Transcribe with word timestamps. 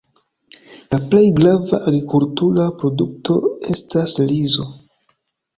La 0.93 0.99
plej 1.11 1.21
grava 1.39 1.79
agrikultura 1.91 2.65
produkto 2.81 3.39
estas 3.77 4.17
rizo. 4.33 4.67